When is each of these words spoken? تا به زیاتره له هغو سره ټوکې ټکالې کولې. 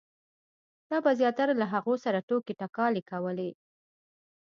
تا 0.89 0.97
به 1.03 1.11
زیاتره 1.19 1.53
له 1.61 1.65
هغو 1.73 1.93
سره 2.05 2.25
ټوکې 2.27 2.53
ټکالې 2.61 3.01
کولې. 3.11 3.51